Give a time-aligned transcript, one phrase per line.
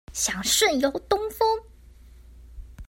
[0.13, 1.63] 想順遊東峰